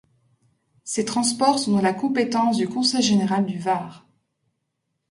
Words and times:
Ces 0.83 1.05
transports 1.05 1.59
sont 1.59 1.77
de 1.77 1.79
la 1.83 1.93
compétence 1.93 2.57
du 2.57 2.67
conseil 2.67 3.03
général 3.03 3.45
du 3.45 3.59
Var. 3.59 4.07